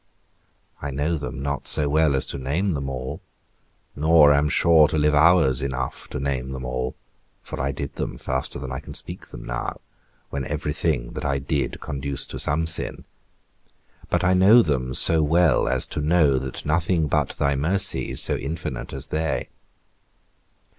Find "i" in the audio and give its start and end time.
0.81-0.89, 7.61-7.71, 8.71-8.79, 11.23-11.37, 14.23-14.33